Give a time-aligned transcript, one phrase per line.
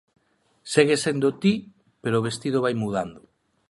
[0.75, 1.53] Segues sendo ti,
[2.01, 3.19] pero o vestido vai mudando.